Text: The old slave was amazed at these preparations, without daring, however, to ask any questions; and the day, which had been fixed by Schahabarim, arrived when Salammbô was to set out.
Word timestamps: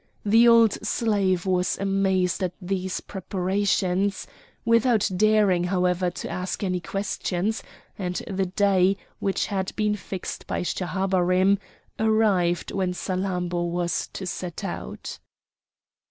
The 0.25 0.47
old 0.47 0.83
slave 0.83 1.45
was 1.45 1.77
amazed 1.77 2.41
at 2.41 2.55
these 2.59 3.01
preparations, 3.01 4.25
without 4.65 5.07
daring, 5.15 5.65
however, 5.65 6.09
to 6.09 6.27
ask 6.27 6.63
any 6.63 6.79
questions; 6.79 7.61
and 7.99 8.15
the 8.27 8.47
day, 8.47 8.97
which 9.19 9.45
had 9.45 9.75
been 9.75 9.93
fixed 9.95 10.47
by 10.47 10.63
Schahabarim, 10.63 11.59
arrived 11.99 12.71
when 12.71 12.93
Salammbô 12.93 13.69
was 13.69 14.07
to 14.13 14.25
set 14.25 14.63
out. 14.63 15.19